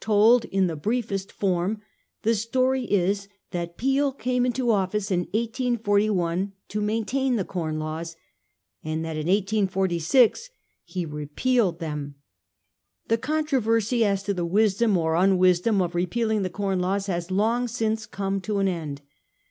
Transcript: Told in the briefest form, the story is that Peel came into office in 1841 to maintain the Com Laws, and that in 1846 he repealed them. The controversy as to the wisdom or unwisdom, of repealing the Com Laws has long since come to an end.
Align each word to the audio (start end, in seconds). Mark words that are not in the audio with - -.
Told 0.00 0.46
in 0.46 0.66
the 0.66 0.76
briefest 0.76 1.30
form, 1.30 1.82
the 2.22 2.34
story 2.34 2.84
is 2.84 3.28
that 3.50 3.76
Peel 3.76 4.12
came 4.12 4.46
into 4.46 4.70
office 4.70 5.10
in 5.10 5.26
1841 5.34 6.54
to 6.68 6.80
maintain 6.80 7.36
the 7.36 7.44
Com 7.44 7.78
Laws, 7.78 8.16
and 8.82 9.04
that 9.04 9.18
in 9.18 9.26
1846 9.26 10.48
he 10.84 11.04
repealed 11.04 11.80
them. 11.80 12.14
The 13.08 13.18
controversy 13.18 14.06
as 14.06 14.22
to 14.22 14.32
the 14.32 14.46
wisdom 14.46 14.96
or 14.96 15.16
unwisdom, 15.16 15.82
of 15.82 15.94
repealing 15.94 16.40
the 16.40 16.48
Com 16.48 16.78
Laws 16.80 17.04
has 17.08 17.30
long 17.30 17.68
since 17.68 18.06
come 18.06 18.40
to 18.40 18.60
an 18.60 18.68
end. 18.68 19.02